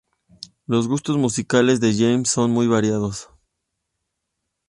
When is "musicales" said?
1.17-1.79